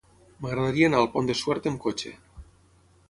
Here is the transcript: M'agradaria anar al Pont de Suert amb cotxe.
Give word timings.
M'agradaria 0.45 0.87
anar 0.91 1.01
al 1.05 1.11
Pont 1.17 1.29
de 1.31 1.37
Suert 1.43 1.69
amb 1.73 1.81
cotxe. 1.85 2.15